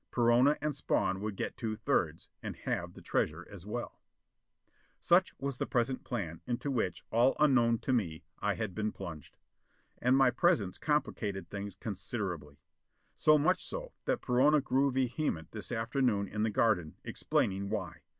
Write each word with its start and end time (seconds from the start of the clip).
Perona 0.11 0.57
and 0.61 0.75
Spawn 0.75 1.21
would 1.21 1.35
get 1.35 1.55
two 1.57 1.75
thirds 1.75 2.27
and 2.41 2.55
have 2.55 2.93
the 2.95 3.03
treasure 3.03 3.47
as 3.51 3.67
well. 3.67 4.01
Such 4.99 5.35
was 5.37 5.57
the 5.59 5.67
present 5.67 6.03
plan, 6.03 6.41
into 6.47 6.71
which, 6.71 7.05
all 7.11 7.35
unknown 7.39 7.77
to 7.81 7.93
me, 7.93 8.23
I 8.39 8.55
had 8.55 8.73
been 8.73 8.91
plunged. 8.91 9.37
And 9.99 10.17
my 10.17 10.31
presence 10.31 10.79
complicated 10.79 11.51
things 11.51 11.75
considerably. 11.75 12.57
So 13.15 13.37
much 13.37 13.63
so 13.63 13.93
that 14.05 14.21
Perona 14.21 14.59
grew 14.59 14.91
vehement, 14.91 15.51
this 15.51 15.71
afternoon 15.71 16.27
in 16.27 16.41
the 16.41 16.49
garden, 16.49 16.95
explaining 17.03 17.69
why. 17.69 18.01